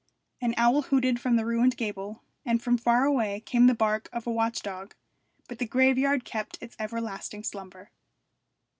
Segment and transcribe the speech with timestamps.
[0.41, 4.25] An owl hooted from the ruined gable, and from far away came the bark of
[4.25, 4.95] a watch dog,
[5.47, 7.91] but the graveyard kept its everlasting slumber.